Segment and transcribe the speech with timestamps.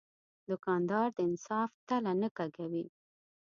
[0.49, 2.85] دوکاندار د انصاف تله نه کږوي.